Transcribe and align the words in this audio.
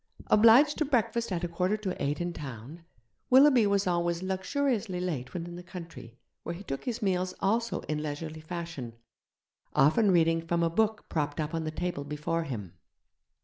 Obliged 0.31 0.79
to 0.79 0.83
breakfast 0.85 1.31
at 1.31 1.43
a 1.43 1.47
quarter 1.47 1.77
to 1.77 1.95
eight 2.01 2.19
in 2.19 2.33
town, 2.33 2.83
Willoughby 3.29 3.67
was 3.67 3.85
always 3.85 4.23
luxuriously 4.23 4.99
late 4.99 5.31
when 5.35 5.45
in 5.45 5.57
the 5.57 5.61
country, 5.61 6.17
where 6.41 6.55
he 6.55 6.63
took 6.63 6.85
his 6.85 7.03
meals 7.03 7.35
also 7.39 7.81
in 7.81 8.01
leisurely 8.01 8.41
fashion, 8.41 8.93
often 9.75 10.09
reading 10.09 10.41
from 10.41 10.63
a 10.63 10.71
book 10.71 11.07
propped 11.07 11.39
up 11.39 11.53
on 11.53 11.65
the 11.65 11.69
table 11.69 12.03
before 12.03 12.45
him. 12.45 12.73